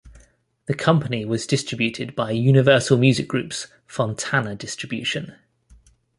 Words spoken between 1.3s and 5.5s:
distributed by Universal Music Group's Fontana Distribution.